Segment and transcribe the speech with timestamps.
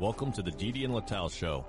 [0.00, 1.66] Welcome to the Didi and Lital Show.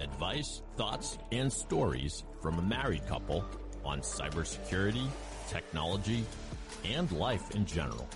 [0.00, 3.44] Advice, thoughts, and stories from a married couple
[3.84, 5.04] on cybersecurity,
[5.48, 6.24] technology,
[6.84, 8.08] and life in general.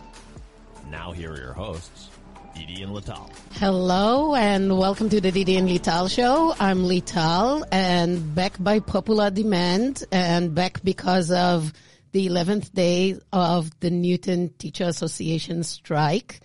[0.93, 2.11] Now here are your hosts,
[2.55, 3.33] Didi and Lital.
[3.55, 6.55] Hello and welcome to the Didi and Lital show.
[6.61, 11.73] I'm Lital and back by popular demand and back because of
[12.13, 16.39] the 11th day of the Newton Teacher Association strike.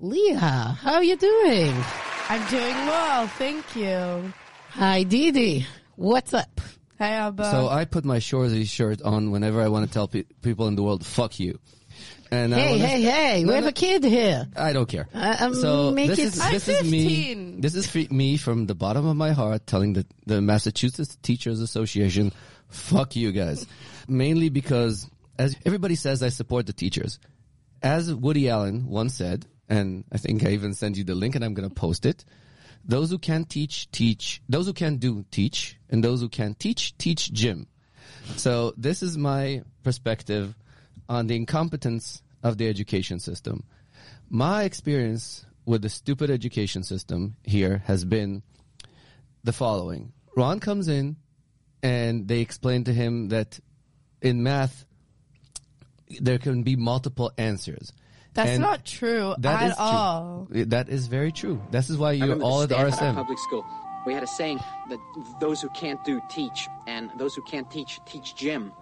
[0.00, 1.84] Leah, how are you doing?
[2.28, 4.32] I'm doing well, thank you.
[4.70, 6.60] Hi Didi, what's up?
[6.98, 7.50] Hey, Abba.
[7.50, 10.76] So I put my Shoresy shirt on whenever I want to tell pe- people in
[10.76, 11.58] the world, fuck you.
[12.30, 13.68] And I Hey, wanna- hey, hey, No, we have no.
[13.68, 14.48] a kid here.
[14.56, 15.08] I don't care.
[15.14, 17.02] Uh, um, so make this it- is I'm this is me.
[17.04, 17.60] 15.
[17.60, 21.60] This is fe- me from the bottom of my heart telling the the Massachusetts Teachers
[21.60, 22.32] Association,
[22.68, 23.66] fuck you guys.
[24.08, 27.18] Mainly because as everybody says, I support the teachers.
[27.82, 31.44] As Woody Allen once said, and I think I even sent you the link, and
[31.44, 32.24] I'm going to post it.
[32.84, 34.42] Those who can teach, teach.
[34.48, 37.66] Those who can do, teach, and those who can teach, teach gym.
[38.36, 40.54] So this is my perspective
[41.08, 43.64] on the incompetence of the education system.
[44.28, 48.42] My experience with the stupid education system here has been
[49.44, 50.12] the following.
[50.36, 51.16] Ron comes in
[51.82, 53.60] and they explain to him that
[54.20, 54.84] in math,
[56.20, 57.92] there can be multiple answers.
[58.34, 59.84] That's And not true that at is true.
[59.84, 60.46] all.
[60.50, 61.62] That is very true.
[61.70, 63.14] This is why you're remember all the at Stanford RSM.
[63.14, 63.64] Public School.
[64.06, 64.58] We had a saying
[64.90, 64.98] that
[65.40, 68.72] those who can't do teach, and those who can't teach teach gym.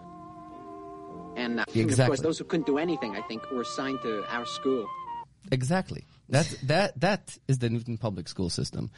[1.36, 4.44] And uh, of course, those who couldn't do anything, I think, were assigned to our
[4.46, 4.86] school.
[5.50, 6.04] Exactly.
[6.28, 8.90] That's that that is the Newton public school system,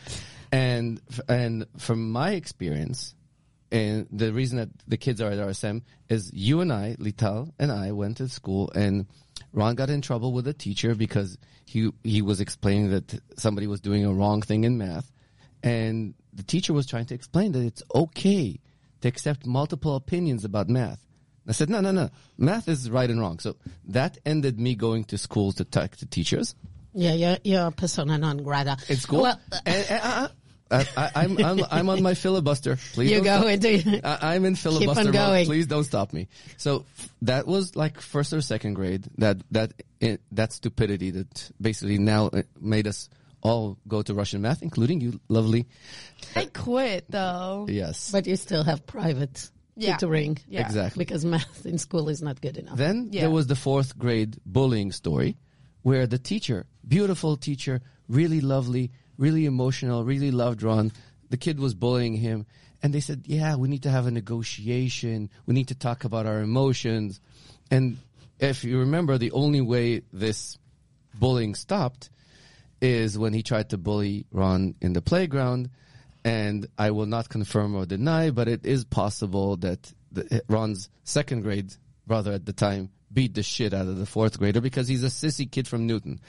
[0.52, 3.14] and and from my experience,
[3.72, 7.72] and the reason that the kids are at RSM is you and I, Lital and
[7.72, 9.06] I, went to school, and
[9.55, 13.80] Ron got in trouble with a teacher because he he was explaining that somebody was
[13.80, 15.11] doing a wrong thing in math,
[15.62, 18.61] and the teacher was trying to explain that it's okay
[19.01, 21.01] to accept multiple opinions about math.
[21.46, 22.08] I said, no, no, no.
[22.39, 23.39] Math is right and wrong.
[23.39, 23.56] So
[23.89, 26.55] that ended me going to schools to talk to teachers
[26.95, 28.78] Yeah, you're, you're persona non grata.
[28.89, 29.23] in school.
[29.23, 30.28] Well, and, and, uh, uh,
[30.74, 32.77] I, I, I'm, I'm, I'm on my filibuster.
[32.92, 33.64] Please you don't go stop.
[33.64, 35.12] into, I, I'm in filibuster mode.
[35.12, 35.46] going.
[35.46, 36.29] Please don't stop me.
[36.57, 36.85] So
[37.23, 39.07] that was like first or second grade.
[39.18, 43.08] That that eh, that stupidity that basically now eh, made us
[43.42, 45.67] all go to Russian math, including you, lovely.
[46.34, 47.67] I quit though.
[47.68, 48.11] Yes.
[48.11, 49.96] but you still have private Yeah.
[49.96, 50.39] tutoring.
[50.48, 50.63] Yeah.
[50.64, 51.05] Exactly.
[51.05, 52.79] Because math in school is not good enough.
[52.79, 53.23] Then Yeah.
[53.23, 55.36] there was the fourth grade bullying story
[55.83, 60.92] where the teacher, beautiful teacher, really lovely, really emotional, really loved Ron.
[61.30, 62.47] The kid was bullying him
[62.85, 65.30] and they said, yeah, we need to have a negotiation.
[65.47, 67.19] We need to talk about our emotions.
[67.70, 67.97] And
[68.39, 70.58] if you remember, the only way this
[71.19, 72.11] bullying stopped
[72.83, 75.70] is when he tried to bully Ron in the playground.
[76.27, 81.41] And I will not confirm or deny, but it is possible that the, Ron's second
[81.41, 81.75] grade
[82.07, 85.07] brother at the time beat the shit out of the fourth grader because he's a
[85.07, 86.20] sissy kid from Newton.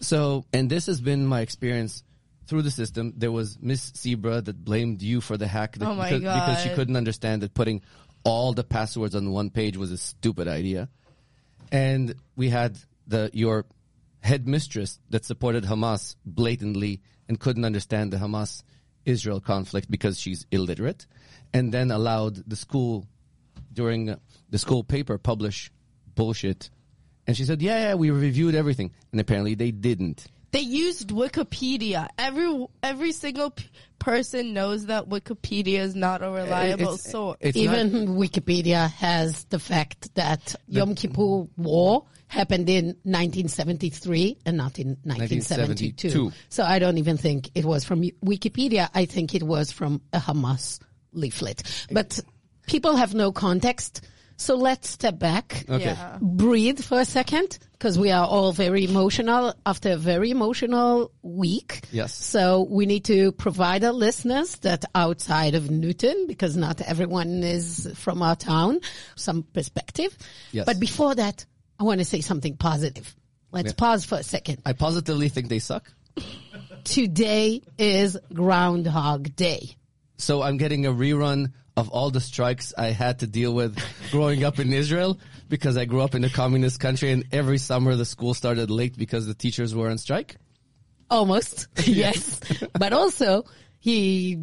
[0.00, 2.02] So, and this has been my experience
[2.46, 3.12] through the system.
[3.16, 6.70] There was Miss Zebra that blamed you for the hack that, Oh because, because she
[6.70, 7.82] couldn't understand that putting
[8.24, 10.88] all the passwords on one page was a stupid idea
[11.72, 13.64] and we had the your
[14.20, 18.62] headmistress that supported Hamas blatantly and couldn't understand the Hamas
[19.04, 21.06] Israel conflict because she's illiterate,
[21.52, 23.06] and then allowed the school
[23.72, 24.14] during
[24.50, 25.72] the school paper publish
[26.14, 26.70] bullshit.
[27.26, 30.26] And she said, "Yeah, yeah, we reviewed everything," and apparently they didn't.
[30.52, 32.08] They used Wikipedia.
[32.18, 33.64] Every every single p-
[33.98, 37.38] person knows that Wikipedia is not a reliable It's- source.
[37.40, 44.56] it's Even not- Wikipedia has the fact that Yom Kippur War happened in 1973 and
[44.56, 46.08] not in 1972.
[46.08, 46.32] 1972.
[46.48, 48.88] So I don't even think it was from Wikipedia.
[48.94, 50.80] I think it was from a Hamas
[51.12, 51.62] leaflet.
[51.90, 52.20] But
[52.66, 54.02] people have no context.
[54.36, 55.64] So let's step back.
[55.68, 55.84] Okay.
[55.84, 56.18] Yeah.
[56.20, 61.82] breathe for a second because we are all very emotional after a very emotional week.
[61.92, 62.14] Yes.
[62.14, 67.88] So we need to provide our listeners that outside of Newton, because not everyone is
[67.96, 68.80] from our town,
[69.16, 70.16] some perspective.
[70.52, 70.66] Yes.
[70.66, 71.44] But before that,
[71.78, 73.14] I want to say something positive.
[73.50, 73.74] Let's Yeah.
[73.76, 74.62] pause for a second.
[74.64, 75.92] I positively think they suck.
[76.84, 79.76] Today is Groundhog Day.
[80.16, 83.78] So I'm getting a rerun of all the strikes I had to deal with
[84.10, 87.96] growing up in Israel because I grew up in a communist country and every summer
[87.96, 90.36] the school started late because the teachers were on strike.
[91.10, 91.68] Almost.
[91.84, 92.40] yes.
[92.78, 93.44] but also,
[93.78, 94.38] he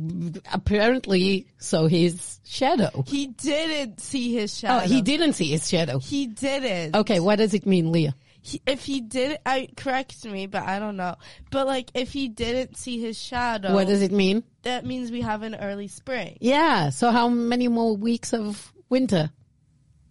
[0.51, 3.03] apparently saw his shadow.
[3.07, 4.83] He didn't see his shadow.
[4.83, 5.99] Oh, he didn't see his shadow.
[5.99, 6.95] He didn't.
[6.95, 8.15] Okay, what does it mean, Leah?
[8.41, 11.15] He, if he did, I correct me, but I don't know.
[11.51, 14.43] But like, if he didn't see his shadow, What does it mean?
[14.63, 16.37] that means we have an early spring.
[16.41, 16.89] Yeah.
[16.89, 19.29] So how many more weeks of winter?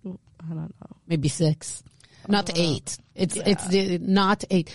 [0.06, 0.96] I don't know.
[1.06, 1.82] Maybe six,
[2.28, 2.98] not eight.
[3.14, 4.74] It's it's the, not eight.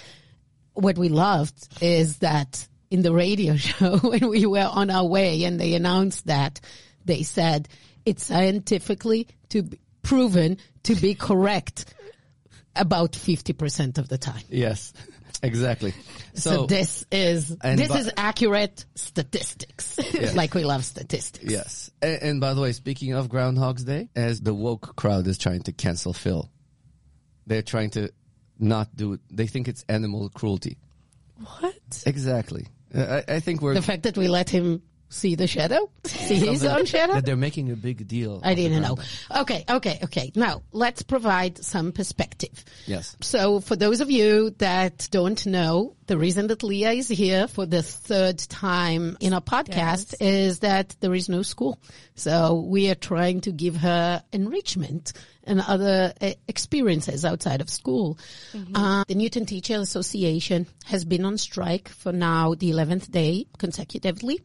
[0.74, 5.44] What we loved is that in the radio show when we were on our way
[5.46, 6.60] and they announced that
[7.06, 7.68] they said
[8.06, 11.86] it's scientifically to be proven to be correct
[12.76, 14.42] about fifty percent of the time.
[14.50, 14.94] Yes,
[15.44, 15.94] exactly.
[16.34, 20.00] So, So, this is this bu- is accurate statistics,
[20.36, 21.46] like we love statistics.
[21.52, 21.92] yes.
[22.02, 25.62] And, and by the way, speaking of Groundhog's Day, as the woke crowd is trying
[25.64, 26.50] to cancel Phil,
[27.46, 28.12] they're trying to
[28.60, 29.20] not do it.
[29.30, 30.78] They think it's animal cruelty.
[31.60, 32.04] What?
[32.06, 32.68] Exactly.
[32.96, 34.82] I, I think we're The fact that we let him
[35.14, 37.14] see the shadow, see his own shadow.
[37.14, 38.42] that they're making a big deal.
[38.44, 38.98] I didn't know.
[39.36, 40.32] Okay, okay, okay.
[40.36, 42.66] Now let's provide some perspective.
[42.86, 43.16] Yes.
[43.22, 47.66] So for those of you that don't know, the reason that Leah is here for
[47.66, 51.80] the third time in our podcast is that there is no school.
[52.16, 55.14] So we are trying to give her enrichment
[55.46, 58.18] and other uh, experiences outside of school.
[58.74, 64.42] Uh, the Newton Teacher Association has been on strike for now the 11th day consecutively.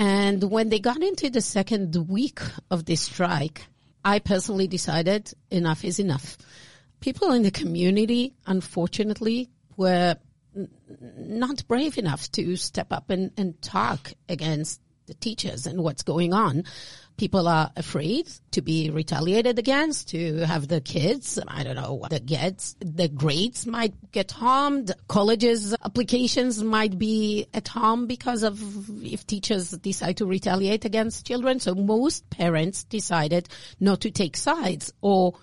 [0.00, 3.66] And when they got into the second week of this strike,
[4.02, 6.38] I personally decided enough is enough.
[7.00, 10.16] People in the community, unfortunately, were
[11.18, 14.80] not brave enough to step up and, and talk against
[15.10, 16.64] the teachers and what's going on.
[17.16, 22.20] People are afraid to be retaliated against, to have the kids, I don't know, the
[22.20, 24.92] gets, the grades might get harmed.
[25.08, 28.58] Colleges applications might be at harm because of
[29.04, 31.60] if teachers decide to retaliate against children.
[31.60, 33.48] So most parents decided
[33.80, 35.34] not to take sides or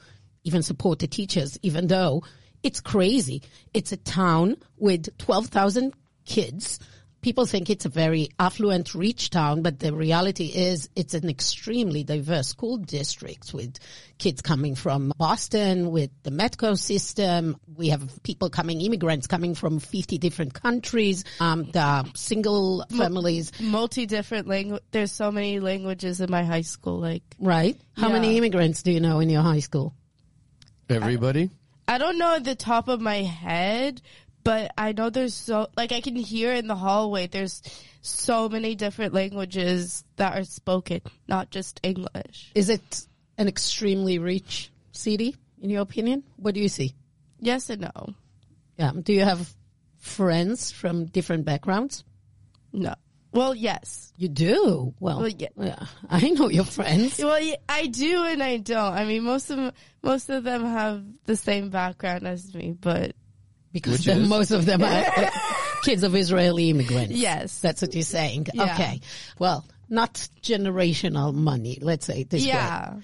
[0.45, 2.23] even support the teachers, even though
[2.63, 3.43] it's crazy.
[3.73, 5.93] It's a town with 12,000
[6.25, 6.79] kids.
[7.21, 12.03] People think it's a very affluent, rich town, but the reality is it's an extremely
[12.03, 13.77] diverse school district with
[14.17, 17.57] kids coming from Boston, with the Metco system.
[17.75, 21.23] We have people coming, immigrants coming from 50 different countries.
[21.39, 24.83] Um, the single families, Multi different language.
[24.91, 26.99] There's so many languages in my high school.
[26.99, 27.77] Like, right?
[27.97, 28.13] How Yeah.
[28.13, 29.93] many immigrants do you know in your high school?
[30.89, 31.49] Everybody.
[31.87, 34.01] I don't know at the top of my head,
[34.47, 37.61] but I know there's so, like, I can hear in the hallway, there's
[38.01, 42.51] so many different languages that are spoken, not just English.
[42.55, 43.05] Is it
[43.37, 46.23] an extremely rich city, in your opinion?
[46.37, 46.95] What do you see?
[47.41, 48.13] Yes and no.
[48.77, 48.93] Yeah.
[49.03, 49.53] Do you have
[49.97, 52.05] friends from different backgrounds?
[52.71, 52.95] No.
[53.33, 54.13] Well, yes.
[54.15, 54.93] You do.
[55.01, 55.49] Well, Well, yeah.
[55.59, 55.85] yeah.
[56.09, 57.19] I know your friends.
[57.23, 58.93] Well, yeah, I do and I don't.
[58.93, 63.11] I mean, most of most of them have the same background as me, but
[63.81, 65.05] Because the- most of them are
[65.83, 67.13] kids of Israeli immigrants.
[67.15, 67.59] Yes.
[67.59, 68.47] That's what you're saying.
[68.53, 68.73] Yeah.
[68.73, 69.01] Okay.
[69.39, 72.47] Well, not generational money, let's say this way.
[72.49, 72.95] yeah.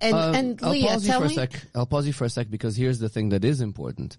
[0.00, 1.34] And, Uh, and I'll Leah, pause you for a me.
[1.34, 1.66] sec.
[1.74, 4.16] I'll pause you for a sec because here's the thing that is important: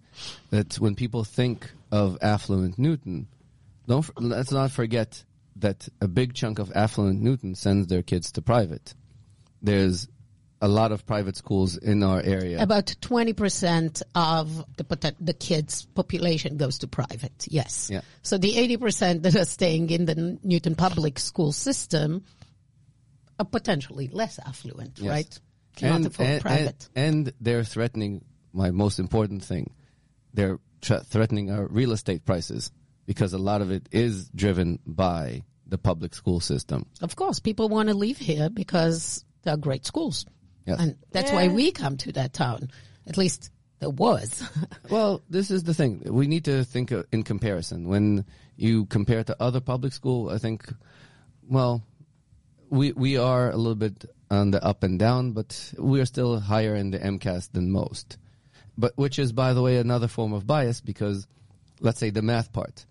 [0.50, 3.28] that when people think of affluent Newton,
[3.88, 5.24] don't let's not forget
[5.58, 8.96] that a big chunk of affluent Newton sends their kids to private.
[9.62, 10.08] There's
[10.66, 12.62] a lot of private schools in our area.
[12.62, 17.90] About 20% of the, the kids' population goes to private, yes.
[17.92, 18.02] Yeah.
[18.24, 22.24] So the 80% that are staying in the Newton public school system
[23.40, 25.10] are potentially less affluent, Yes.
[25.10, 25.40] right?
[25.76, 26.90] Cannot afford and, private.
[26.96, 29.72] and they're threatening my most important thing.
[30.34, 32.72] They're threatening our real estate prices
[33.06, 36.86] because a lot of it is driven by the public school system.
[37.02, 40.26] of course, people want to leave here because there are great schools.
[40.66, 40.80] Yes.
[40.80, 42.72] And that's why we come to that town.
[43.08, 44.44] At least there was.
[44.90, 46.04] Well, this is the thing.
[46.06, 47.88] We need to think uh, in comparison.
[47.88, 50.72] When you compare to other public school, I think,
[51.50, 51.84] well,
[52.70, 56.40] we we are a little bit on the up and down, but we are still
[56.40, 58.18] higher in the MCAS than most.
[58.78, 61.28] But which is, by the way, another form of bias because,
[61.80, 62.86] let's say, the math part.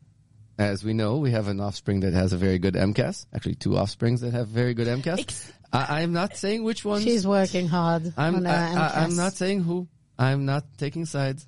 [0.58, 3.26] As we know, we have an offspring that has a very good MCAS.
[3.34, 5.18] Actually, two offsprings that have very good MCAS.
[5.18, 7.02] Ex- I, I'm not saying which ones.
[7.02, 9.88] She's working hard I'm on her I, I, I'm not saying who.
[10.16, 11.46] I'm not taking sides.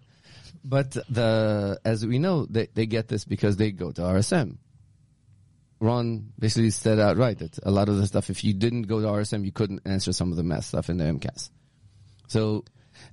[0.64, 4.56] But the as we know, they they get this because they go to RSM.
[5.78, 9.06] Ron basically said outright that a lot of the stuff, if you didn't go to
[9.06, 11.50] RSM, you couldn't answer some of the math stuff in the MCAS.
[12.28, 12.64] So,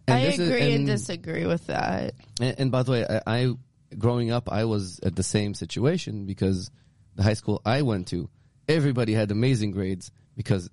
[0.08, 2.16] and I this is- agree and, disagree with that.
[2.42, 3.54] and, and by the way, I, I
[3.98, 6.72] growing up, I was at the same situation because
[7.16, 8.30] the high school I went to,
[8.68, 10.70] everybody had amazing grades because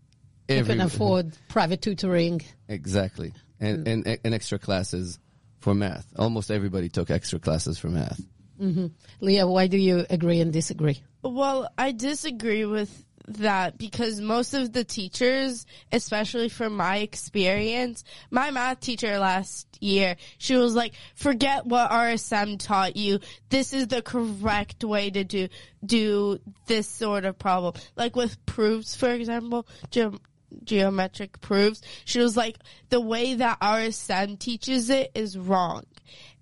[0.48, 2.42] You every can afford private tutoring.
[2.68, 3.32] Exactly.
[3.58, 4.06] And, mm.
[4.06, 5.18] and, and extra classes
[5.58, 6.06] for math.
[6.16, 8.20] Almost everybody took extra classes for math.
[8.60, 8.86] Mm-hmm.
[9.20, 11.02] Leah, why do you agree and disagree?
[11.22, 18.50] Well, I disagree with that because most of the teachers, especially from my experience, my
[18.50, 23.20] math teacher last year, she was like, forget what RSM taught you.
[23.48, 25.48] This is the correct way to do,
[25.84, 27.74] do this sort of problem.
[27.96, 30.18] Like with proofs, for example, ge-
[30.64, 32.58] geometric proofs, she was like,
[32.88, 35.84] the way that RSM teaches it is wrong.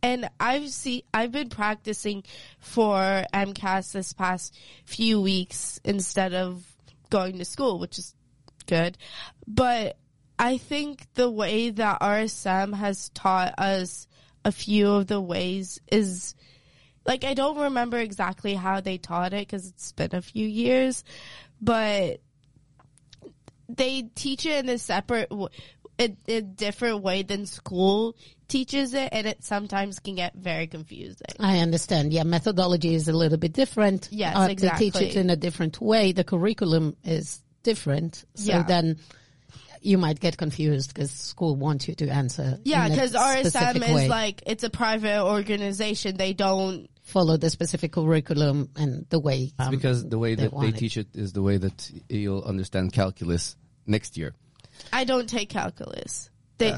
[0.03, 2.23] And I've see I've been practicing
[2.61, 6.65] for MCAS this past few weeks instead of
[7.11, 8.15] going to school, which is
[8.67, 8.99] good.
[9.47, 9.97] But
[10.39, 14.07] I think the way that RSM has taught us
[14.45, 16.35] a few of the ways is
[17.05, 21.05] like I don't remember exactly how they taught it because it's been a few years,
[21.61, 22.21] but
[23.69, 25.33] they teach it in a separate,
[25.99, 28.17] a different way than school
[28.49, 31.27] teaches it, and it sometimes can get very confusing.
[31.39, 32.13] I understand.
[32.13, 34.09] Yeah, methodology is a little bit different.
[34.11, 34.91] Yes, exactly.
[34.91, 36.13] They teach it in a different way.
[36.13, 38.25] The curriculum is different.
[38.35, 38.63] So Yeah.
[38.63, 38.99] then
[39.81, 42.59] you might get confused because school wants you to answer.
[42.65, 44.09] Yeah, because RSM is way.
[44.09, 46.17] like it's a private organization.
[46.17, 46.89] They don't.
[47.03, 49.51] follow the specific curriculum and the way.
[49.59, 50.77] um, because the way they that they it.
[50.77, 54.35] teach it is the way that you'll understand calculus next year.
[54.93, 56.29] I don't take calculus.
[56.59, 56.75] They.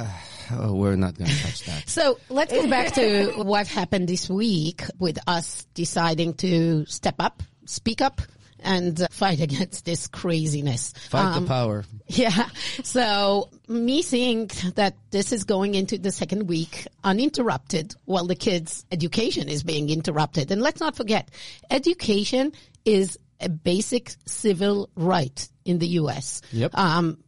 [0.52, 1.84] Oh, we're not going to touch that.
[1.88, 7.42] So let's go back to what happened this week with us deciding to step up,
[7.66, 8.20] speak up,
[8.58, 10.92] and uh, fight against this craziness.
[11.08, 11.84] Fight Um, the power.
[12.08, 12.48] Yeah.
[12.82, 18.84] So me seeing that this is going into the second week uninterrupted while the kids'
[18.90, 20.50] education is being interrupted.
[20.50, 21.30] And let's not forget,
[21.70, 22.52] education
[22.84, 26.42] is a basic civil right in the U.S.
[26.52, 26.76] Yep.
[26.76, 27.18] Um,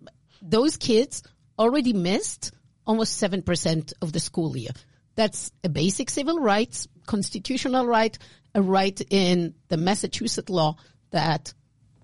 [0.42, 1.22] those kids
[1.62, 2.52] already missed
[2.86, 4.72] almost 7% of the school year.
[5.14, 8.16] That's a basic civil rights, constitutional right,
[8.54, 10.76] a right in the Massachusetts law
[11.10, 11.54] that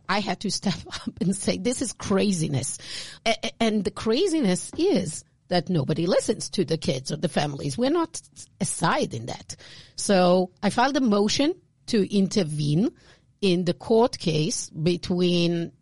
[0.09, 2.79] I had to step up and say, this is craziness.
[3.27, 7.77] A- And the craziness is that nobody listens to the kids or the families.
[7.79, 8.21] We're not
[8.61, 9.57] aside in that.
[9.97, 11.55] So I filed a motion
[11.87, 12.91] to intervene
[13.41, 15.73] in the court case between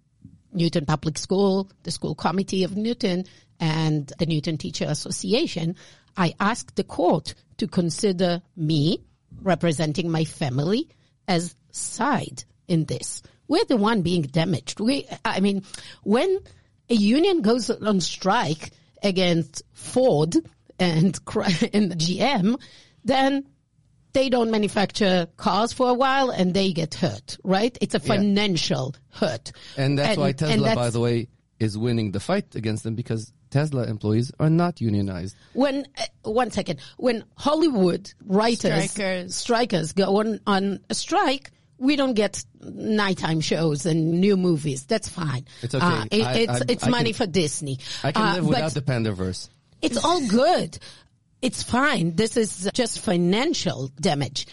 [0.52, 3.24] Newton Public School, the school committee of Newton,
[3.60, 5.76] and the Newton Teacher Association.
[6.16, 9.02] I asked the court to consider me
[9.42, 10.88] representing my family
[11.28, 13.22] as side in this.
[13.48, 14.80] We're the one being damaged.
[14.80, 15.62] We, I mean,
[16.02, 16.38] when
[16.88, 18.70] a union goes on strike
[19.02, 20.36] against Ford
[20.78, 21.18] and,
[21.72, 22.60] and GM,
[23.04, 23.46] then
[24.12, 27.76] they don't manufacture cars for a while and they get hurt, right?
[27.80, 29.52] It's a financial hurt.
[29.76, 31.28] And that's why and Tesla, by the way,
[31.60, 35.36] is winning the fight against them because Tesla employees are not unionized.
[35.54, 39.34] when uh, one second when hollywood writers Strikers.
[39.34, 45.08] strikers go on on a strike we don't get nighttime shows and new movies that's
[45.08, 45.84] fine It's okay.
[45.86, 48.46] uh, it- I- it's I- it's I money can- for disney I can Uh, live
[48.46, 49.48] without the Pandaverse.
[49.82, 50.78] it's all good
[51.42, 54.46] it's fine this is just financial damage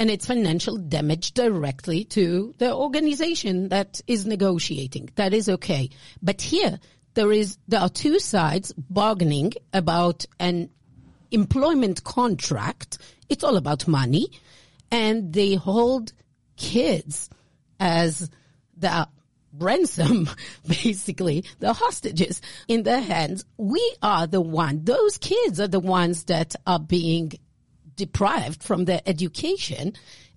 [0.00, 5.08] and it's financial damage directly to the organization that is negotiating.
[5.16, 5.90] That is okay.
[6.22, 6.78] But here,
[7.14, 10.70] there is, there are two sides bargaining about an
[11.30, 12.98] employment contract.
[13.28, 14.28] It's all about money
[14.90, 16.12] and they hold
[16.56, 17.28] kids
[17.80, 18.30] as
[18.76, 19.08] the
[19.58, 20.28] ransom,
[20.66, 23.44] basically, the hostages in their hands.
[23.56, 27.32] We are the one, those kids are the ones that are being
[27.96, 29.94] deprived from their education.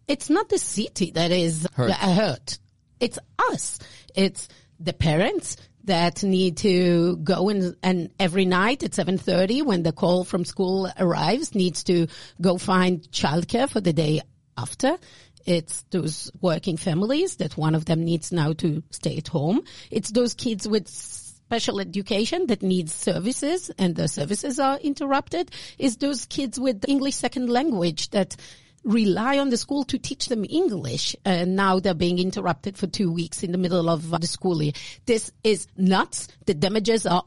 [0.07, 1.91] It's not the city that is Hurt.
[1.91, 2.59] hurt.
[2.99, 3.19] It's
[3.51, 3.79] us.
[4.15, 4.47] It's
[4.79, 10.23] the parents that need to go in and every night at 7.30 when the call
[10.23, 12.07] from school arrives needs to
[12.39, 14.21] go find childcare for the day
[14.57, 14.97] after.
[15.45, 19.61] It's those working families that one of them needs now to stay at home.
[19.89, 25.51] It's those kids with special education that needs services and the services are interrupted.
[25.77, 28.35] It's those kids with English second language that
[28.83, 31.15] rely on the school to teach them English.
[31.25, 34.61] And now they're being interrupted for two weeks in the middle of uh, the school
[34.61, 34.73] year.
[35.05, 36.27] This is nuts.
[36.45, 37.23] The damages are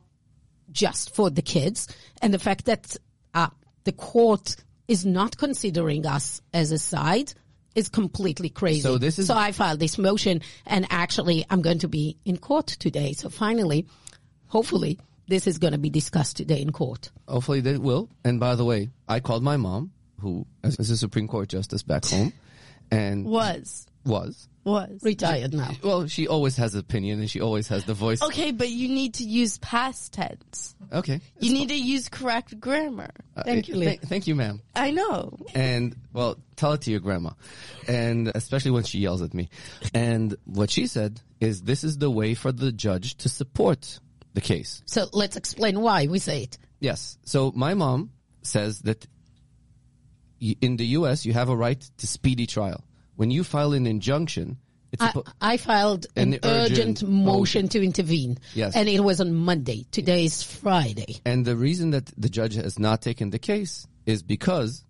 [0.73, 1.89] just for the kids.
[2.21, 2.97] And the fact that
[3.35, 3.49] uh,
[3.85, 4.57] the court
[4.89, 7.33] is not considering us as a side
[7.75, 8.81] is completely crazy.
[8.83, 12.37] So this is- so I filed this motion and actually I'm going to be in
[12.37, 13.13] court today.
[13.15, 13.87] So finally,
[14.47, 17.11] hopefully this is going to be discussed today in court.
[17.27, 18.09] Hopefully they will.
[18.25, 22.05] And by the way, I called my mom, who is a Supreme Court justice back
[22.07, 22.33] home,
[22.91, 24.49] and Was Was.
[24.65, 24.99] Was.
[25.03, 25.71] Retired now.
[25.83, 28.23] Well, she always has opinion and she always has the voice.
[28.23, 30.75] Okay, but you need to use past tense.
[30.91, 31.21] Okay.
[31.39, 33.11] You need to use correct grammar.
[33.45, 34.63] Thank you, Uh, th- thank you, ma'am.
[34.75, 35.37] I know.
[35.55, 37.31] And well, tell it to your grandma.
[37.87, 39.51] And especially when she yells at me.
[39.93, 44.01] And what she said is this is the way for the judge to support
[44.33, 44.83] the case.
[44.87, 46.57] So let's explain why we say it.
[46.81, 47.19] Yes.
[47.25, 49.11] So my mom says that y-
[50.61, 51.25] in the U.S.
[51.27, 52.85] you have a right to speedy trial.
[53.17, 54.59] When you file an injunction,
[54.93, 57.69] it's I, suppo- I filed an, An urgent, urgent motion, motion.
[57.69, 58.39] to intervene.
[58.55, 58.75] Yes.
[58.77, 59.87] And it was on Monday.
[59.91, 61.17] Today is Friday.
[61.25, 64.85] and the reason that the judge has not taken the case is because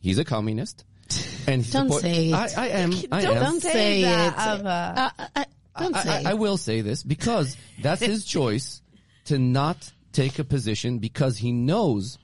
[0.00, 0.84] he's a communist.
[1.46, 2.34] And he Don't support- say it.
[2.34, 2.92] I, I am.
[3.12, 3.42] I Don't am.
[3.44, 4.66] Don't say say that, it.
[4.66, 5.44] Uh, uh, uh,
[5.78, 8.82] don't I, say I, I will say this because that's his choice
[9.26, 12.18] to not take a position because he knows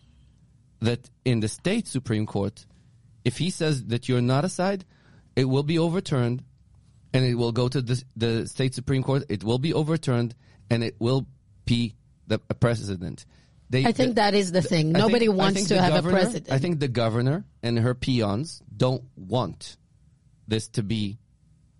[0.80, 2.66] that in the state Supreme Court,
[3.24, 4.84] if he says that you're not a side,
[5.36, 6.42] it will be overturned
[7.12, 9.24] and it will go to the, the state Supreme Court.
[9.28, 10.34] It will be overturned
[10.70, 11.26] and it will
[11.64, 11.94] be
[12.26, 13.26] the a precedent.
[13.70, 14.94] They, I think that is the thing.
[14.94, 16.52] I Nobody think- wants to the have a governor- president.
[16.52, 19.76] I think the governor and her peons don't want
[20.46, 21.18] this to be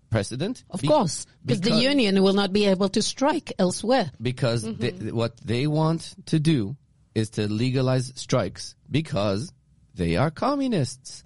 [0.09, 0.63] precedent.
[0.69, 4.11] of Be- course, because the union will not be able to strike elsewhere.
[4.21, 5.05] because mm-hmm.
[5.05, 6.75] they, what they want to do
[7.13, 9.51] is to legalize strikes because
[9.93, 11.23] they are communists.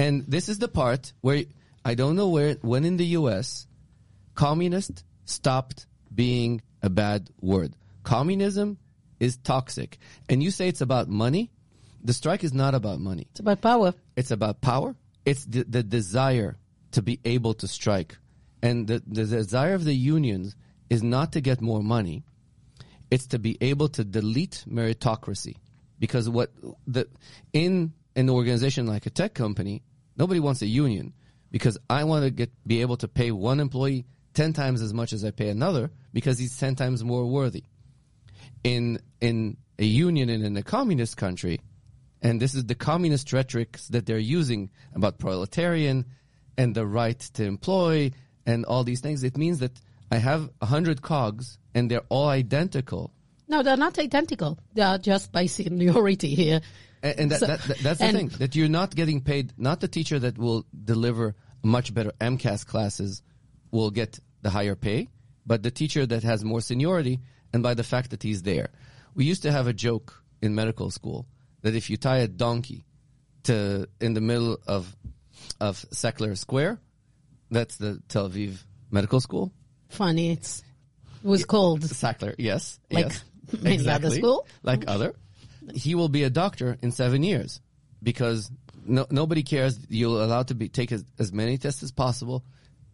[0.00, 1.44] And this is the part where
[1.84, 3.66] I don't know where when in the US
[4.34, 7.74] communist stopped being a bad word.
[8.02, 8.78] Communism
[9.18, 9.98] is toxic.
[10.26, 11.50] And you say it's about money?
[12.02, 13.26] The strike is not about money.
[13.30, 13.92] It's about power.
[14.16, 14.96] It's about power.
[15.26, 16.56] It's the, the desire
[16.92, 18.16] to be able to strike.
[18.62, 20.56] And the, the desire of the unions
[20.88, 22.24] is not to get more money.
[23.10, 25.56] It's to be able to delete meritocracy.
[25.98, 26.52] Because what
[26.86, 27.06] the,
[27.52, 29.82] in an organization like a tech company,
[30.20, 31.12] nobody wants a union
[31.50, 35.12] because I want to get, be able to pay one employee 10 times as much
[35.12, 37.64] as I pay another because he's 10 times more worthy
[38.64, 41.60] in in a union and in a communist country,
[42.22, 46.04] and this is the communist rhetoric that they're using about proletarian
[46.58, 48.10] and the right to employ
[48.44, 49.24] and all these things.
[49.24, 49.80] It means that
[50.10, 53.12] I have a hundred cogs and they're all identical.
[53.48, 54.58] No, they're not identical.
[54.74, 56.60] They are just by seniority here.
[57.02, 59.52] And, and that, So- that, that- that's the thing that you're not getting paid.
[59.56, 63.22] Not the teacher that will deliver much better MCAS classes
[63.70, 65.08] will get the higher pay,
[65.46, 67.20] but the teacher that has more seniority
[67.52, 68.68] and by the fact that he's there.
[69.14, 71.26] We used to have a joke in medical school
[71.62, 72.84] that if you tie a donkey
[73.44, 74.94] to in the middle of
[75.60, 76.80] of Sackler Square,
[77.50, 79.52] that's the Tel Aviv Medical School.
[79.88, 80.62] Funny, it's
[81.22, 81.80] it was called.
[81.82, 83.24] Sackler, yes, Like yes,
[83.62, 84.46] many other school?
[84.62, 85.14] like other.
[85.74, 87.60] He will be a doctor in seven years
[88.02, 88.50] because
[88.84, 89.78] no, nobody cares.
[89.88, 92.44] You're allowed to be take as, as many tests as possible.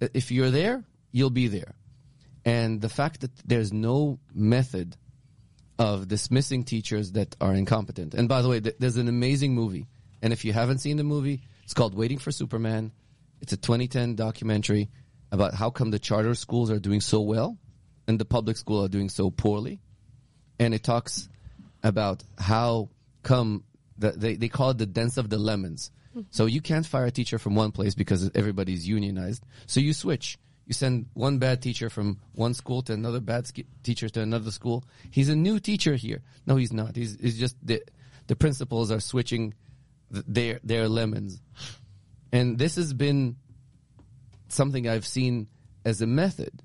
[0.01, 1.75] If you're there, you'll be there.
[2.45, 4.97] And the fact that there's no method
[5.79, 8.15] of dismissing teachers that are incompetent.
[8.15, 9.87] And by the way, th- there's an amazing movie.
[10.23, 12.93] And if you haven't seen the movie, it's called Waiting for Superman.
[13.41, 14.91] It's a 2010 documentary
[15.33, 17.59] about how come the charter schools are doing so well
[18.09, 19.81] and the public school are doing so poorly.
[20.59, 21.29] And it talks
[21.83, 22.89] about how
[23.23, 23.65] come
[23.99, 25.91] the, they, they call it the dance of the lemons.
[26.31, 29.45] So you can't fire a teacher from one place because everybody's unionized.
[29.67, 30.39] So you switch.
[30.67, 34.51] You send one bad teacher from one school to another bad sk- teacher to another
[34.51, 34.85] school.
[35.11, 36.23] He's a new teacher here.
[36.47, 36.97] No, he's not.
[36.97, 37.83] He's, he's just the,
[38.29, 39.55] the principals are switching
[40.13, 41.41] th- their, their lemons.
[42.33, 43.37] And this has been
[44.49, 45.49] something I've seen
[45.85, 46.63] as a method.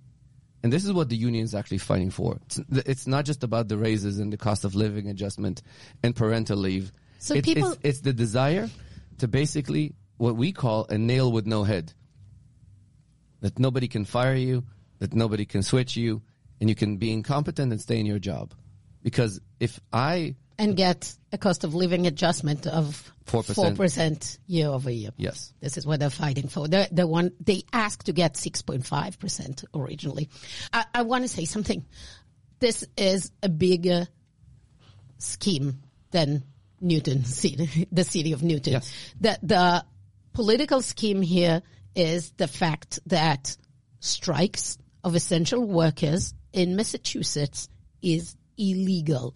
[0.64, 2.40] And this is what the union is actually fighting for.
[2.46, 5.62] It's, it's not just about the raises and the cost of living adjustment
[6.04, 6.92] and parental leave.
[7.20, 8.70] So it's, people- it's, it's the desire
[9.20, 11.94] to basically what we call a nail with no head.
[13.42, 14.64] That nobody can fire you,
[15.00, 16.22] that nobody can switch you,
[16.60, 18.54] and you can be incompetent and stay in your job.
[19.02, 23.76] Because if I, and get a cost of living adjustment of 4%.
[23.76, 25.10] 4% year over year.
[25.18, 26.68] yes, This is what they're fighting for.
[26.68, 30.30] The the one they asked to get 6.5 percent originally.
[30.72, 31.84] I, I want to say something.
[32.60, 34.08] This is a bigger
[35.18, 36.44] scheme than
[36.80, 38.74] Newton City, the city of Newton.
[38.74, 38.94] Yes.
[39.20, 39.86] The the
[40.34, 41.64] political scheme here
[41.96, 43.58] is the fact that
[44.00, 47.68] strikes of essential workers in Massachusetts
[48.04, 49.36] is illegal.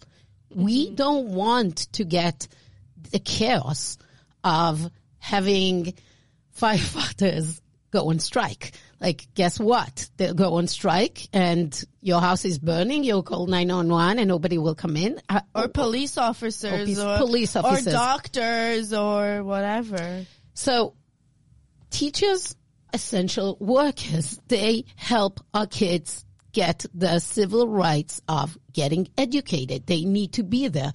[0.56, 2.48] We don't want to get
[3.10, 3.98] the chaos
[4.42, 5.92] of having
[6.58, 8.72] firefighters go on strike.
[9.00, 10.08] Like, guess what?
[10.16, 13.04] They'll go on strike and your house is burning.
[13.04, 15.20] You'll call 911 and nobody will come in.
[15.28, 20.24] Uh, Or police officers, Or or, police or doctors, or whatever.
[20.54, 20.94] So
[21.90, 22.56] teachers
[22.94, 24.40] essential workers.
[24.48, 26.24] They help our kids
[26.56, 29.86] get the civil rights of getting educated.
[29.86, 30.92] They need to be there.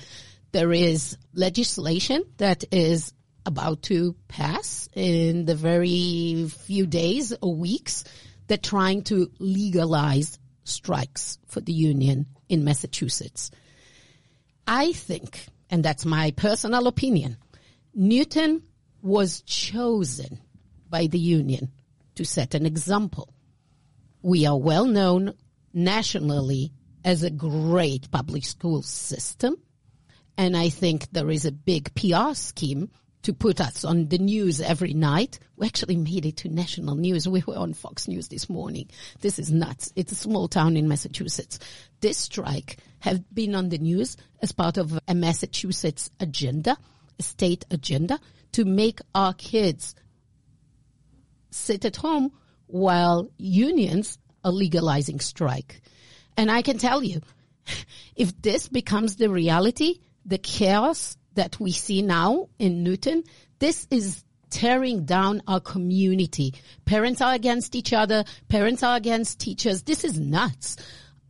[0.54, 3.13] There is legislation that is
[3.45, 8.06] about to pass in the very few days or weeks
[8.47, 13.52] that trying to legalize strikes for the union in Massachusetts.
[14.65, 17.38] I think, and that's my personal opinion,
[17.93, 18.63] Newton
[19.04, 20.39] was chosen
[20.89, 21.71] by the union
[22.15, 23.32] to set an example.
[24.24, 25.36] We are well known
[25.74, 26.72] nationally
[27.04, 29.56] as a great public school system.
[30.38, 32.90] And I think there is a big PR scheme
[33.24, 35.40] to put us on the news every night.
[35.56, 37.28] We actually made it to national news.
[37.28, 38.90] We were on Fox News this morning.
[39.20, 39.94] This is nuts.
[39.96, 41.60] It's a small town in Massachusetts.
[42.00, 46.78] This strike have been on the news as part of a Massachusetts agenda,
[47.20, 48.20] a state agenda
[48.54, 49.96] to make our kids
[51.52, 52.32] sit at home
[52.68, 55.82] while unions are legalizing strike.
[56.38, 57.22] And I can tell you,
[58.16, 63.24] if this becomes the reality, the chaos that we see now in Newton,
[63.60, 66.54] this is tearing down our community.
[66.86, 68.26] Parents are against each other.
[68.50, 69.84] Parents are against teachers.
[69.84, 70.78] This is nuts.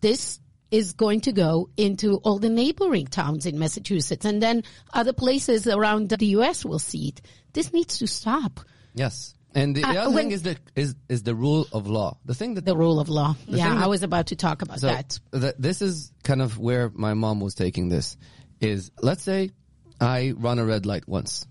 [0.01, 0.39] This
[0.71, 5.67] is going to go into all the neighboring towns in Massachusetts and then other places
[5.67, 7.21] around the US will see it.
[7.53, 8.61] This needs to stop.
[8.95, 9.33] Yes.
[9.53, 12.17] And the, the Uh, other when- thing is the is is the rule of law.
[12.25, 13.35] The thing that The rule of law.
[13.47, 15.19] yeah, that- I was about to talk about So that.
[15.33, 18.15] th- this is kind of where my mom was taking this.
[18.61, 19.51] Is let's say
[19.99, 21.45] I run a red light once.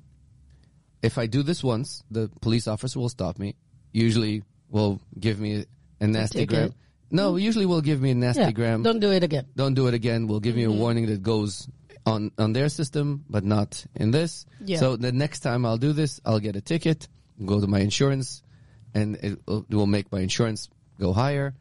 [1.03, 3.55] If I do this once, the police officer will stop me.
[3.93, 5.65] Usually, will give me
[6.01, 6.73] a nasty gram.
[7.11, 8.83] No, usually will give me a nasty Yeah, gram.
[8.83, 9.47] don't do it again.
[9.57, 10.27] Don't do it again.
[10.29, 11.69] We'll give you a warning that goes
[12.07, 14.47] on on their system, but not in this.
[14.65, 14.79] Yeah.
[14.79, 17.09] So the next time I'll do this, I'll get a ticket,
[17.47, 18.43] go to my insurance,
[18.95, 21.55] and it will, make my insurance go higher,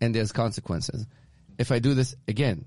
[0.00, 1.06] and there's consequences.
[1.58, 2.64] If I do this again,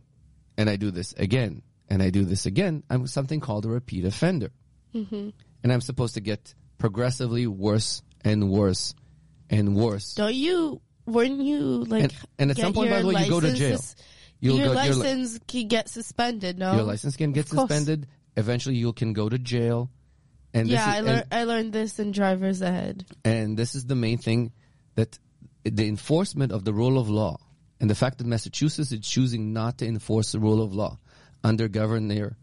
[0.58, 4.06] and I do this again, and I do this again, I'm something called a repeat
[4.06, 4.52] offender,
[4.96, 5.30] Mm-hmm.
[5.64, 8.96] and I'm supposed to get progressively worse and worse
[9.50, 10.14] and worse.
[10.16, 10.82] Don't you?
[11.06, 12.04] Weren't you like?
[12.04, 13.80] And- and at some point, by your the way, you go to jail.
[14.40, 16.58] You'll your go- your li- license can get suspended.
[16.60, 18.08] No, Your license can get suspended.
[18.36, 19.90] Eventually, you can go to jail.
[20.54, 21.26] And Yeah, this I is, learned.
[21.32, 23.06] I learned this in driver's ed.
[23.26, 24.52] and, and this is the main thing
[24.96, 25.20] that
[25.64, 27.38] the enforcement of the rule of law
[27.80, 30.98] and the fact that Massachusetts is choosing not to enforce the rule of law
[31.44, 32.38] under Governor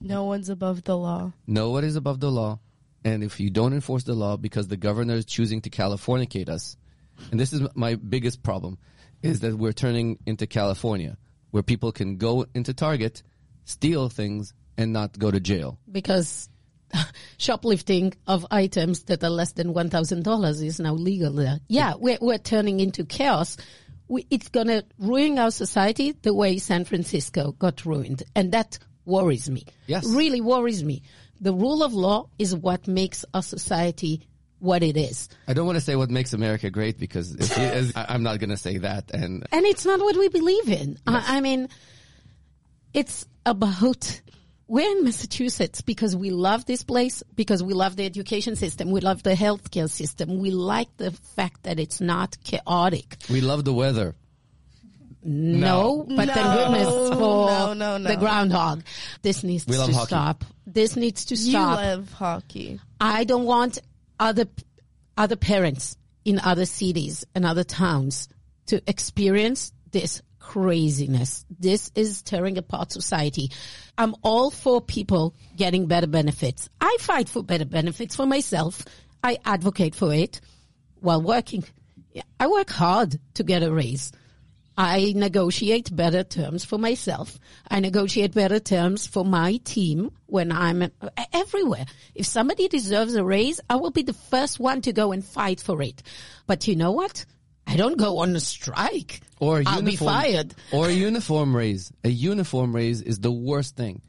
[0.00, 1.32] No one's above the law.
[1.46, 2.60] no one is above the law,
[3.04, 6.76] and if you don't enforce the law because the governor is choosing to Californicate us,
[7.30, 8.78] and this is my biggest problem,
[9.22, 11.16] is that we're turning into California,
[11.50, 13.22] where people can go into Target,
[13.64, 15.78] steal things, and not go to jail.
[15.90, 16.48] because
[17.38, 21.60] shoplifting of items that are less than one thousand dollars is now legal there.
[21.68, 23.56] Yeah, we're we're turning into chaos.
[24.08, 28.78] We, it's going to ruin our society the way San Francisco got ruined, and that
[29.06, 29.64] worries me.
[29.86, 30.06] Yes.
[30.06, 31.02] really worries me.
[31.40, 34.26] The rule of law is what makes our society
[34.64, 37.36] what it is, I don't want to say what makes America great because
[37.94, 39.10] I'm not going to say that.
[39.12, 40.98] And and it's not what we believe in.
[41.06, 41.68] I, I mean,
[42.94, 44.20] it's about
[44.66, 49.00] we're in Massachusetts because we love this place, because we love the education system, we
[49.00, 53.16] love the healthcare system, we like the fact that it's not chaotic.
[53.30, 54.14] we love the weather.
[55.26, 56.68] No, but thank No.
[56.68, 58.10] goodness for No, no, no.
[58.10, 58.82] the groundhog.
[59.22, 60.06] This needs We to hockey.
[60.06, 60.44] stop.
[60.66, 61.46] This needs to stop.
[61.46, 61.76] You stop.
[61.78, 62.80] love hockey.
[63.00, 63.78] I don't want
[64.20, 64.46] other
[65.16, 65.96] other parents
[66.26, 68.28] in other cities and other towns
[68.66, 71.46] to experience this craziness.
[71.58, 73.50] This is tearing apart society.
[73.96, 76.68] I'm all for people getting better benefits.
[76.80, 78.84] I fight for better benefits for myself.
[79.22, 80.42] I advocate for it
[81.00, 81.64] while working.
[82.38, 84.12] I work hard to get a raise.
[84.76, 87.38] I negotiate better terms for myself.
[87.70, 90.90] I negotiate better terms for my team when I'm
[91.32, 91.86] everywhere.
[92.14, 95.60] If somebody deserves a raise, I will be the first one to go and fight
[95.60, 96.02] for it.
[96.46, 97.24] But you know what?
[97.66, 99.20] I don't go on a strike.
[99.40, 100.54] Or a I'll be fired.
[100.72, 101.92] Or a uniform raise.
[102.04, 104.02] A uniform raise is the worst thing.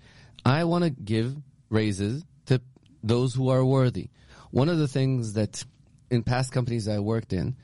[0.44, 1.36] I want to give
[1.70, 2.62] raises to
[3.04, 4.10] those who are worthy.
[4.52, 5.64] One of the things that
[6.10, 7.56] in past companies I worked in,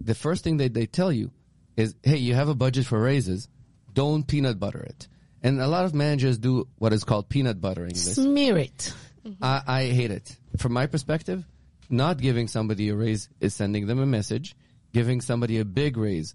[0.00, 1.30] the first thing that they tell you
[1.76, 3.48] is, hey, you have a budget for raises,
[3.92, 5.08] don't peanut butter it.
[5.42, 8.14] And a lot of managers do what is called peanut buttering this.
[8.14, 8.92] Smear it.
[9.26, 9.42] Mm-hmm.
[9.42, 10.36] I, I hate it.
[10.58, 11.44] From my perspective,
[11.88, 14.54] not giving somebody a raise is sending them a message.
[14.92, 16.34] Giving somebody a big raise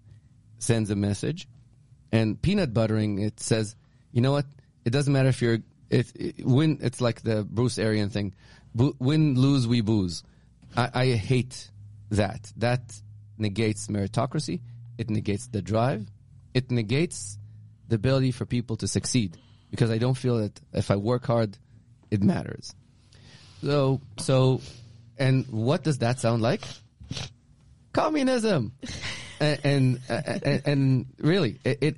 [0.60, 1.48] sends a message.
[2.12, 3.76] And peanut buttering, it says,
[4.12, 4.46] you know what?
[4.86, 8.34] It doesn't matter if you're, if, win, it's like the Bruce Arian thing.
[8.74, 10.24] Bo- win, lose, we booze.
[10.78, 11.70] I, I hate
[12.12, 12.52] that.
[12.58, 12.82] That
[13.38, 14.62] negates meritocracy.
[14.98, 16.08] It negates the drive.
[16.54, 17.38] It negates
[17.90, 19.38] the ability for people to succeed
[19.72, 21.58] because I don't feel that if I work hard,
[22.10, 22.74] it matters.
[23.62, 24.62] So, so,
[25.18, 26.62] and what does that sound like?
[27.96, 28.74] Communism.
[29.40, 31.98] and, and, and, and really, it, it,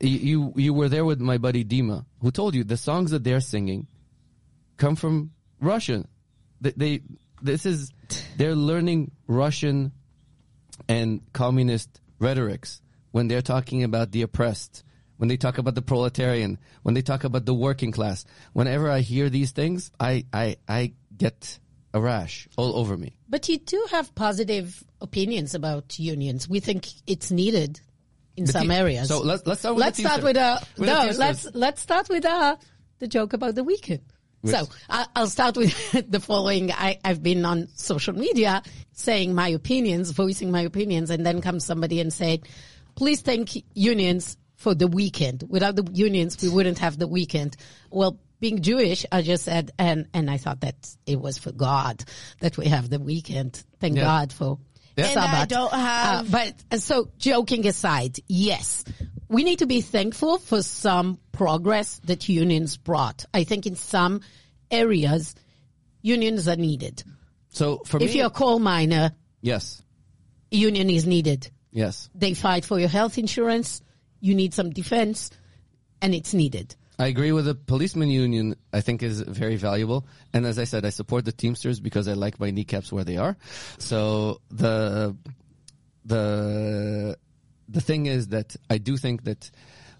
[0.00, 3.40] you, you were there with my buddy Dima, who told you the songs that they're
[3.40, 3.86] singing
[4.76, 6.06] come from Russian.
[6.60, 7.00] They, they
[7.42, 7.90] this is,
[8.36, 9.92] they're learning Russian
[10.88, 14.84] and communist rhetorics when they're talking about the oppressed,
[15.16, 18.24] when they talk about the proletarian, when they talk about the working class.
[18.52, 21.58] Whenever I hear these things, I, I, I get
[21.92, 23.14] a rash all over me.
[23.28, 26.48] But you do have positive opinions about unions.
[26.48, 27.80] We think it's needed
[28.36, 29.08] in The some te- areas.
[29.08, 32.08] So let's let's start with let's the start with uh With no let's let's start
[32.08, 32.56] with uh
[33.00, 34.00] the joke about the weekend.
[34.42, 35.74] Which- So I, I'll start with
[36.10, 36.70] the following.
[36.72, 41.64] I, I've been on social media saying my opinions, voicing my opinions, and then comes
[41.64, 42.40] somebody and said,
[42.94, 45.44] "Please thank unions for the weekend.
[45.48, 47.56] Without the unions, we wouldn't have the weekend."
[47.90, 52.02] Well, being Jewish, I just said, and and I thought that it was for God
[52.40, 53.62] that we have the weekend.
[53.80, 54.04] Thank Yeah.
[54.04, 54.58] God for
[54.96, 55.06] Yeah.
[55.06, 55.48] And I Sabbath.
[55.48, 58.84] don't have- Uh, but so joking aside, yes,
[59.28, 63.24] we need to be thankful for some progress that unions brought.
[63.32, 64.20] I think in some
[64.70, 65.34] areas,
[66.02, 67.02] unions are needed.
[67.50, 69.80] So for If me, you're a coal miner, yes,
[70.50, 71.50] union is needed.
[71.72, 73.80] yes, They fight for your health insurance.
[74.20, 75.30] You need some defense
[76.02, 76.74] and it's needed.
[77.00, 78.56] I agree with the policeman union.
[78.74, 82.12] I think is very valuable, and as I said, I support the Teamsters because I
[82.12, 83.38] like my kneecaps where they are.
[83.78, 85.16] So the
[86.04, 87.16] the
[87.70, 89.50] the thing is that I do think that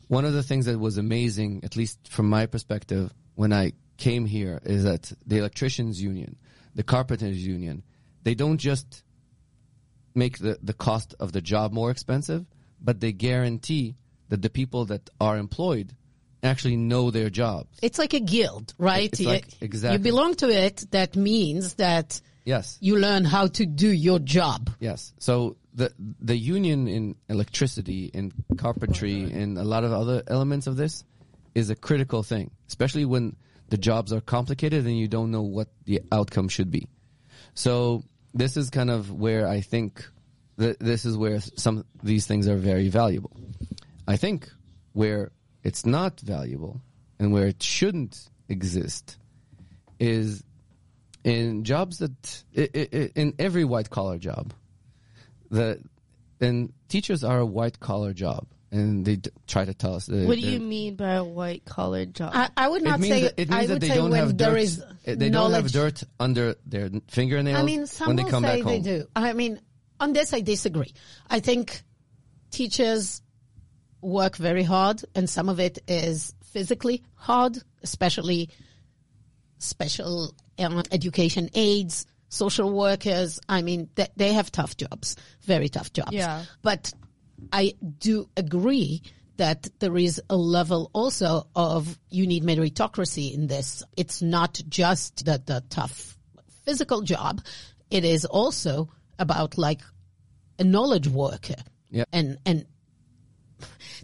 [0.08, 4.26] one of the things that was amazing, at least from my perspective, when I came
[4.26, 6.36] here, is that the electricians union,
[6.74, 7.82] the carpenters union,
[8.24, 9.04] they don't just
[10.14, 12.44] make the, the cost of the job more expensive,
[12.78, 13.96] but they guarantee
[14.28, 15.96] that the people that are employed
[16.42, 17.78] actually know their jobs.
[17.82, 19.10] It's like a guild, right?
[19.12, 19.98] It's like- exactly.
[19.98, 20.86] You belong to it.
[20.90, 22.78] That means that Yes.
[22.80, 24.70] you learn how to do your job.
[24.80, 25.12] Yes.
[25.18, 30.66] So the the union in electricity, in carpentry, oh in a lot of other elements
[30.66, 31.04] of this
[31.54, 33.36] is a critical thing, especially when
[33.68, 36.88] the jobs are complicated and you don't know what the outcome should be.
[37.54, 38.02] So
[38.34, 40.04] this is kind of where I think
[40.56, 43.30] that this is where some these things are very valuable.
[44.08, 44.50] I think
[44.92, 45.30] where
[45.62, 46.80] it's not valuable
[47.18, 49.18] and where it shouldn't exist
[49.98, 50.42] is
[51.24, 54.52] in jobs that in every white collar job
[55.50, 55.80] the
[56.40, 60.26] and teachers are a white collar job and they d- try to tell us that
[60.26, 62.30] What do you mean by a white collar job?
[62.32, 63.94] I, I would it not means say that, it means I that would they say
[63.96, 68.06] don't when have dirt is they don't have dirt under their fingernails I mean, some
[68.08, 69.06] when they will come say back they home do.
[69.16, 69.60] I mean,
[69.98, 70.92] on this I disagree.
[71.28, 71.82] I think
[72.50, 73.22] teachers
[74.00, 78.50] work very hard, and some of it is physically hard, especially
[79.58, 83.40] special um, education aides, social workers.
[83.48, 86.12] I mean, they, they have tough jobs, very tough jobs.
[86.12, 86.44] Yeah.
[86.62, 86.92] But
[87.52, 89.02] I do agree
[89.36, 93.82] that there is a level also of you need meritocracy in this.
[93.96, 96.18] It's not just the, the tough
[96.64, 97.40] physical job.
[97.90, 99.80] It is also about like
[100.58, 101.56] a knowledge worker.
[101.90, 102.04] Yeah.
[102.12, 102.66] And, and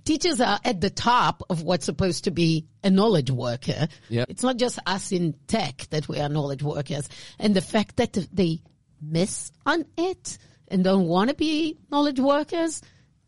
[0.04, 3.88] teachers are at the top of what's supposed to be a knowledge worker.
[4.08, 4.24] Yeah.
[4.28, 7.08] It's not just us in tech that we are knowledge workers.
[7.38, 8.60] And the fact that they
[9.00, 10.38] miss on it
[10.68, 12.82] and don't want to be knowledge workers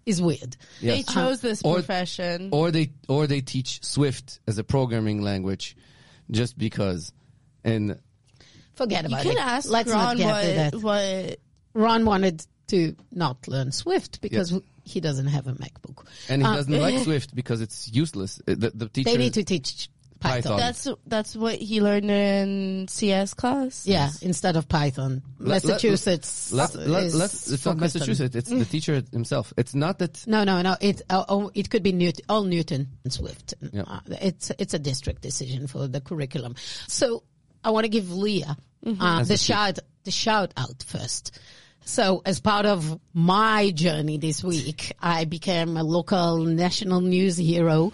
[0.07, 0.57] is weird.
[0.81, 2.49] they chose this Or- profession.
[2.53, 5.77] or they or they teach Swift as a programming language
[6.31, 7.12] just because
[7.64, 7.99] and
[8.75, 9.38] Forget you about can it.
[9.38, 10.75] ask Let's Ron not get to that.
[10.77, 11.38] what, what
[11.75, 14.53] Ron wanted to not learn Swift because
[14.88, 16.05] he doesn't have a MacBook.
[16.29, 19.35] and he Uh, doesn't like Swift because it's useless Uh, the, the teacher They need
[19.35, 19.88] to teach
[20.20, 20.42] Python.
[20.42, 20.59] Python.
[20.59, 23.87] that's that's what he learned in CS class.
[23.87, 25.22] Yeah, instead of Python.
[25.38, 26.51] Let- let- Massachusetts.
[26.53, 30.01] let's let, is let's it's not focused on- Massachusetts it's the teacher himself it's not
[30.01, 30.74] that No, no, no.
[30.81, 33.55] It uh, oh, it could be Newt, all Newton and Swift.
[33.72, 33.83] Yeah.
[33.87, 36.57] Uh, it's it's a district decision for the curriculum.
[36.88, 37.22] So
[37.62, 41.38] I want to give Leah uh, the shout the shout out first.
[41.85, 47.93] So as part of my journey this week, I became a local national news hero.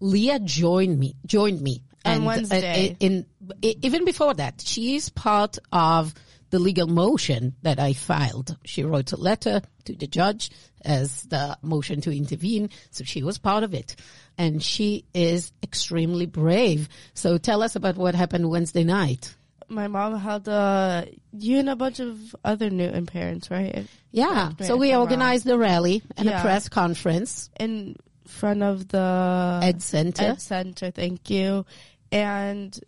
[0.00, 2.96] Leah joined me joined me On and uh, Wednesday.
[3.00, 3.26] in,
[3.62, 6.14] in even before that, she is part of
[6.50, 8.56] the legal motion that I filed.
[8.64, 10.50] She wrote a letter to the judge
[10.84, 13.96] as the motion to intervene, so she was part of it.
[14.38, 16.88] And she is extremely brave.
[17.14, 19.34] So tell us about what happened Wednesday night.
[19.68, 23.86] My mom held a uh, you and a bunch of other Newton parents, right?
[24.12, 24.52] Yeah.
[24.58, 29.82] Me So we organized a rally and a press conference, in front of the Ed
[29.82, 30.24] Center.
[30.24, 30.90] Ed Center.
[30.90, 31.66] Thank you.
[32.12, 32.78] And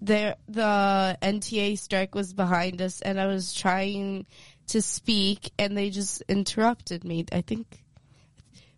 [0.00, 4.26] there, the NTA strike was behind us, and I was trying
[4.68, 7.26] to speak, and they just interrupted me.
[7.32, 7.82] I think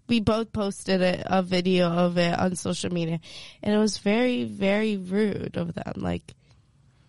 [0.08, 3.20] we both posted a, a video of it on social media,
[3.62, 5.92] and it was very, very rude of them.
[5.96, 6.34] Like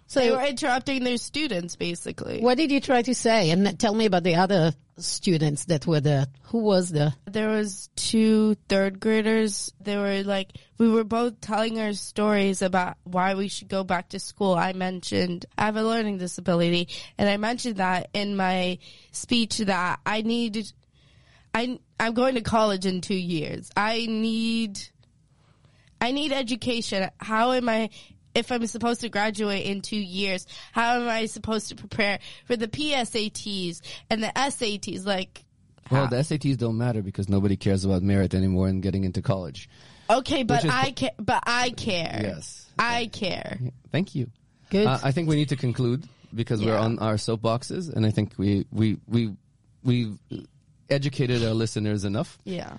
[0.08, 2.42] So they were interrupting their students, basically.
[2.42, 3.50] what did you try to say?
[3.50, 6.28] And tell me about the other students that were there.
[6.44, 7.14] Who was there?
[7.26, 9.74] there was two third graders.
[9.82, 14.10] They were like, we were both telling our stories about why we should go back
[14.10, 14.54] to school.
[14.54, 18.78] I mentioned I have a learning disability and I mentioned that in my
[19.12, 20.72] speech that I need,
[21.54, 23.72] I, I'm going to college in two years.
[23.76, 24.80] I need,
[26.00, 27.10] I need education.
[27.18, 27.90] How am I,
[28.36, 32.56] if I'm supposed to graduate in two years, how am I supposed to prepare for
[32.56, 35.06] the PSATs and the SATs?
[35.06, 35.44] Like,
[35.92, 39.70] Well, the SATs don't matter because nobody cares about merit anymore and getting into college.
[40.10, 41.12] Okay, but Which is- I care.
[41.18, 42.20] But I care.
[42.24, 42.68] Yes.
[42.78, 43.60] I care.
[43.92, 44.30] Thank you.
[44.70, 44.88] Good.
[44.88, 48.34] Uh, I think we need to conclude because we're on our soapboxes, and I think
[48.38, 49.36] we we we
[49.84, 50.18] we've
[50.90, 52.38] educated our listeners enough.
[52.44, 52.78] Yeah.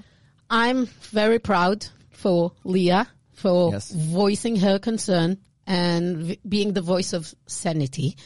[0.51, 3.91] I'm very proud for Leia for Yes.
[3.91, 8.17] voicing her concern and v- being the voice of sanity.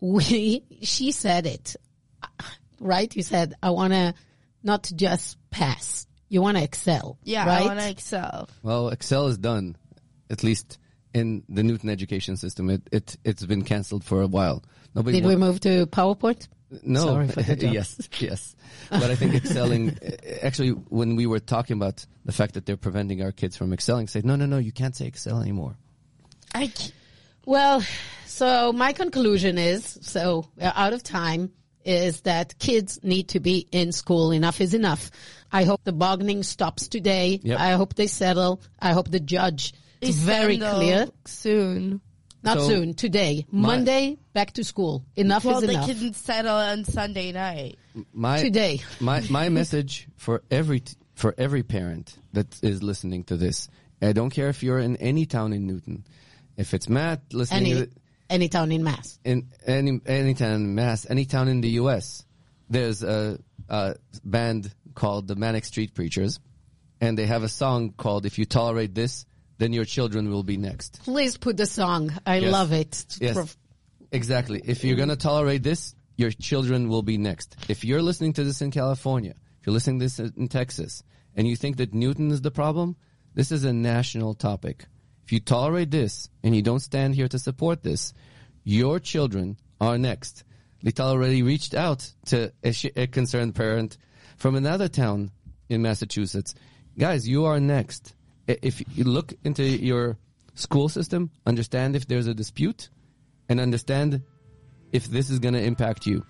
[0.00, 1.76] We, she said it,
[2.22, 2.26] uh,
[2.80, 3.14] right?
[3.14, 4.14] You said, I want to
[4.62, 6.06] not just pass.
[6.28, 7.18] You want to excel.
[7.22, 7.46] Yeah.
[7.46, 7.62] Right?
[7.62, 8.48] I want to excel.
[8.62, 9.76] Well, Excel is done,
[10.28, 10.78] at least
[11.14, 12.68] in the Newton education system.
[12.70, 14.64] It it it's been cancelled for a while.
[14.94, 16.48] Nobody Did wa- we move to PowerPoint?
[16.82, 18.56] No, Sorry for the yes, yes.
[18.90, 19.96] But I think excelling.
[20.02, 23.72] Eh, actually, when we were talking about the fact that they're preventing our kids from
[23.72, 25.76] excelling, say no, no, no, you can't say excel anymore.
[26.54, 26.66] I.
[26.68, 26.92] c-
[27.44, 27.82] Well,
[28.26, 31.52] so my conclusion is, so we're out of time,
[31.84, 34.32] is that kids need to be in school.
[34.32, 35.10] Enough is enough.
[35.52, 37.38] I hope the bargaining stops today.
[37.44, 37.60] Yep.
[37.60, 38.60] I hope they settle.
[38.80, 41.06] I hope the judge is very clear.
[41.26, 42.00] soon.
[42.46, 43.44] Not So, soon, today.
[43.50, 45.04] Monday, back to school.
[45.16, 45.86] Enough Well, is they enough.
[45.88, 47.76] can settle on Sunday night.
[48.12, 48.80] My Today.
[49.00, 50.82] my my message for every
[51.14, 53.68] for every parent that is listening to this.
[54.00, 56.04] I don't care if you're in any town in Newton.
[56.56, 57.92] If it's Matt listening to Any, it,
[58.30, 59.18] any town in Mass.
[59.24, 62.24] in any any town in Mass, any town in the U.S.
[62.70, 66.38] There's a, a band called the Manic Street Preachers,
[67.00, 69.26] and they have a song called "If You Tolerate This,
[69.58, 72.12] Then Your Children Will Be Next." Please put the song.
[72.26, 72.52] I Yes.
[72.52, 73.06] love it.
[73.20, 73.56] Yes,
[74.12, 74.60] exactly.
[74.64, 77.56] If you're gonna tolerate this, your children will be next.
[77.68, 81.02] If you're listening to this in California, if you're listening to this in Texas,
[81.34, 82.96] and you think that Newton is the problem,
[83.34, 84.86] this is a national topic.
[85.24, 88.14] If you tolerate this and you don't stand here to support this,
[88.64, 90.44] your children are next.
[90.84, 93.98] Lital already reached out to a, sh- a concerned parent
[94.36, 95.30] from another town
[95.68, 96.54] in Massachusetts.
[96.96, 98.14] Guys, you are next.
[98.48, 100.16] If you look into your
[100.54, 102.88] school system, understand if there's a dispute,
[103.48, 104.22] and understand
[104.92, 106.24] if this is going to impact you.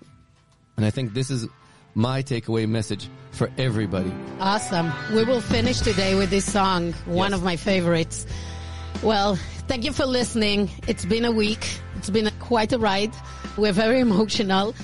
[0.75, 1.47] And I think this is
[1.95, 4.11] my takeaway message for everybody.
[4.39, 4.91] Awesome.
[5.13, 7.39] We will finish today with this song, one Yes.
[7.39, 8.27] of my favorites.
[9.03, 9.35] Well,
[9.67, 10.69] thank you for listening.
[10.87, 11.67] It's been a week.
[11.97, 13.13] It's been quite a ride.
[13.57, 14.75] We're very emotional.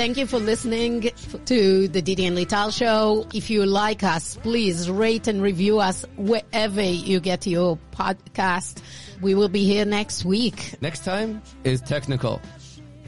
[0.00, 1.10] Thank you for listening
[1.44, 3.26] to the Didi and Lital show.
[3.34, 8.80] If you like us, please rate and review us wherever you get your podcast.
[9.20, 10.74] We will be here next week.
[10.80, 12.40] Next time is technical.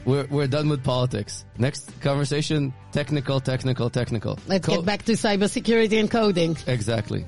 [0.05, 1.45] We're, we're done with politics.
[1.57, 4.37] Next conversation, technical, technical, technical.
[4.45, 6.55] Let's Co- get back to cybersecurity and coding.
[6.67, 7.25] Exactly.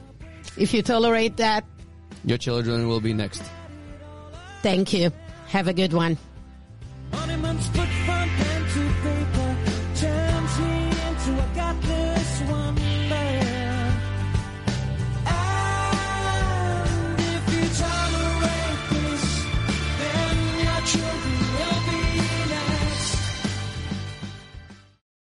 [0.57, 1.65] If you tolerate that,
[2.23, 3.41] Your children will be next.
[4.61, 5.11] thank you.
[5.47, 6.19] Have a good one.